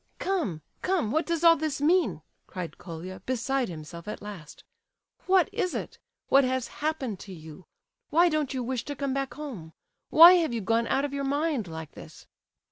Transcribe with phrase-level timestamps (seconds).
[0.17, 4.63] "Come, come, what does all this mean?" cried Colia beside himself at last.
[5.27, 5.99] "What is it?
[6.27, 7.67] What has happened to you?
[8.09, 9.73] Why don't you wish to come back home?
[10.09, 12.25] Why have you gone out of your mind, like this?"